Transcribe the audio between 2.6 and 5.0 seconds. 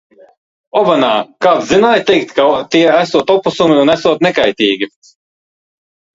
tie esot oposumi un esot nekaitīgi.